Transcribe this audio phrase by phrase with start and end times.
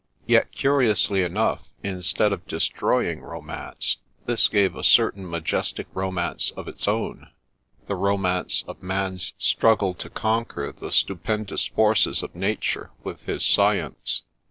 [0.25, 6.67] Yet, curiously enough, in stead of destroying romance, this gave a certain majestic romance of
[6.67, 7.29] its own;
[7.85, 14.23] the romance of man's struggle to conquer the stupendous forces of Nature with his science.